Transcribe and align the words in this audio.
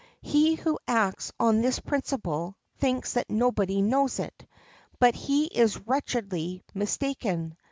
He 0.23 0.55
who 0.55 0.79
acts 0.87 1.31
on 1.39 1.61
this 1.61 1.77
principle 1.77 2.57
thinks 2.79 3.13
that 3.13 3.29
nobody 3.29 3.83
knows 3.83 4.17
it; 4.17 4.47
but 4.97 5.13
he 5.13 5.45
is 5.45 5.77
wretchedly 5.77 6.63
mistaken. 6.73 7.55